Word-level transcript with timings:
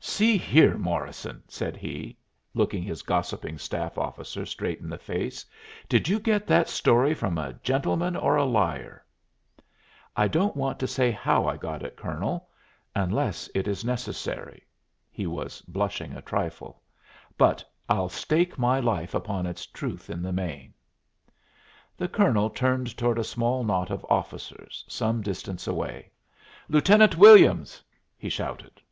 "See 0.00 0.36
here, 0.36 0.76
Morrison," 0.76 1.42
said 1.48 1.74
he, 1.74 2.18
looking 2.52 2.82
his 2.82 3.00
gossiping 3.00 3.56
staff 3.56 3.96
officer 3.96 4.44
straight 4.44 4.80
in 4.80 4.90
the 4.90 4.98
face, 4.98 5.46
"did 5.88 6.08
you 6.10 6.20
get 6.20 6.46
that 6.46 6.68
story 6.68 7.14
from 7.14 7.38
a 7.38 7.54
gentleman 7.62 8.14
or 8.14 8.36
a 8.36 8.44
liar?" 8.44 9.02
"I 10.14 10.28
don't 10.28 10.54
want 10.54 10.78
to 10.80 10.86
say 10.86 11.10
how 11.10 11.46
I 11.46 11.56
got 11.56 11.82
it, 11.82 11.96
Colonel, 11.96 12.50
unless 12.94 13.48
it 13.54 13.66
is 13.66 13.82
necessary" 13.82 14.62
he 15.10 15.26
was 15.26 15.62
blushing 15.62 16.12
a 16.12 16.20
trifle 16.20 16.82
"but 17.38 17.64
I'll 17.88 18.10
stake 18.10 18.58
my 18.58 18.78
life 18.80 19.14
upon 19.14 19.46
its 19.46 19.64
truth 19.64 20.10
in 20.10 20.20
the 20.20 20.32
main." 20.32 20.74
The 21.96 22.08
colonel 22.08 22.50
turned 22.50 22.94
toward 22.94 23.18
a 23.18 23.24
small 23.24 23.64
knot 23.64 23.90
of 23.90 24.04
officers 24.10 24.84
some 24.86 25.22
distance 25.22 25.66
away. 25.66 26.10
"Lieutenant 26.68 27.16
Williams!" 27.16 27.82
he 28.18 28.28
shouted. 28.28 28.82